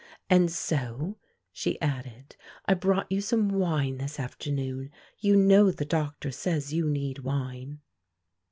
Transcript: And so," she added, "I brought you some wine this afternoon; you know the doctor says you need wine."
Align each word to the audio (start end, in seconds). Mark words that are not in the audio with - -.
And 0.31 0.51
so," 0.51 1.19
she 1.53 1.79
added, 1.79 2.35
"I 2.65 2.73
brought 2.73 3.11
you 3.11 3.21
some 3.21 3.49
wine 3.49 3.99
this 3.99 4.19
afternoon; 4.19 4.89
you 5.19 5.35
know 5.35 5.69
the 5.69 5.85
doctor 5.85 6.31
says 6.31 6.73
you 6.73 6.87
need 6.89 7.19
wine." 7.19 7.81